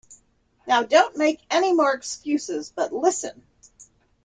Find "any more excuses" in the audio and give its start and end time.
1.51-2.73